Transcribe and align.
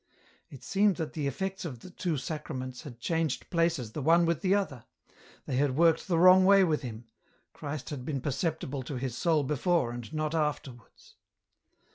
It 0.49 0.63
seemed 0.63 0.95
that 0.95 1.13
the 1.13 1.27
effects 1.27 1.63
of 1.63 1.81
the 1.81 1.91
two 1.91 2.17
Sacraments 2.17 2.81
had 2.81 2.99
changed 2.99 3.51
places 3.51 3.91
the 3.91 4.01
one 4.01 4.25
with 4.25 4.41
the 4.41 4.55
other; 4.55 4.85
they 5.45 5.57
had 5.57 5.77
worked 5.77 6.07
the 6.07 6.17
wrong 6.17 6.43
way 6.43 6.63
with 6.63 6.81
him; 6.81 7.05
Christ 7.53 7.91
had 7.91 8.03
been 8.03 8.19
perceptible 8.19 8.81
to 8.81 8.95
his 8.95 9.15
soul 9.15 9.43
before 9.43 9.91
and 9.91 10.11
not 10.11 10.33
afterwards. 10.33 11.17